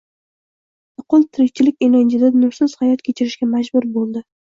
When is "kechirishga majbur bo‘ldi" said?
3.09-4.25